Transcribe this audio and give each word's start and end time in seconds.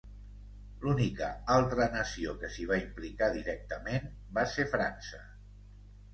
L'única 0.85 1.27
altra 1.55 1.87
nació 1.97 2.33
que 2.39 2.49
s'hi 2.57 2.65
va 2.73 2.79
implicar 2.85 3.29
directament 3.37 4.09
va 4.41 4.49
ser 4.57 4.69
França. 4.75 5.23